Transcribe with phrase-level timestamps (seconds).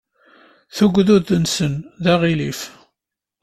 [0.75, 2.59] Tugdut-nsen d aɣilif.